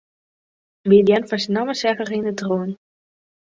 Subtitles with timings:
[0.91, 2.71] By it hearren fan syn namme seach er yn it rûn.